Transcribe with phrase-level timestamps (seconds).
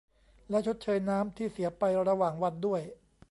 [0.49, 2.81] และชดเชยน้ำที่เสียไประหว่างวันด้วย